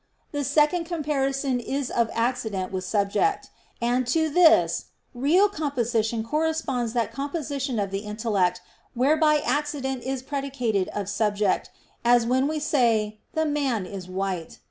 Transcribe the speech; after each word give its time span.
The 0.31 0.43
second 0.43 0.85
comparison 0.85 1.59
is 1.59 1.91
of 1.91 2.09
accident 2.13 2.71
with 2.71 2.83
subject: 2.83 3.51
and 3.79 4.07
to 4.07 4.29
this 4.29 4.85
real 5.13 5.47
composition 5.47 6.23
corresponds 6.23 6.93
that 6.93 7.11
composition 7.11 7.77
of 7.77 7.91
the 7.91 7.99
intellect, 7.99 8.61
whereby 8.95 9.41
accident 9.45 10.01
is 10.01 10.23
predicated 10.23 10.87
of 10.87 11.07
subject, 11.07 11.69
as 12.03 12.25
when 12.25 12.47
we 12.47 12.57
say 12.59 13.19
"the 13.35 13.45
man 13.45 13.85
is 13.85 14.07
white." 14.09 14.57